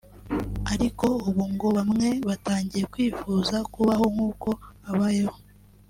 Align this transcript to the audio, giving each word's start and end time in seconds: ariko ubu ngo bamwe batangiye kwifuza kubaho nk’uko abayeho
ariko 0.73 1.05
ubu 1.27 1.43
ngo 1.53 1.67
bamwe 1.77 2.09
batangiye 2.27 2.83
kwifuza 2.93 3.55
kubaho 3.73 4.05
nk’uko 4.13 4.49
abayeho 4.89 5.37